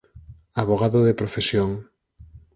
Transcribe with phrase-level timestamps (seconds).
[0.63, 1.69] Avogado de profesión.